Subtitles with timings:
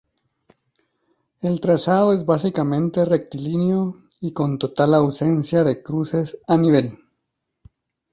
[1.41, 6.97] El trazado es básicamente rectilíneo y con total ausencia de cruces a nivel.